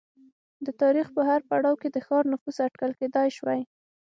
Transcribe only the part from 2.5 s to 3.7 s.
اټکل کېدای شوای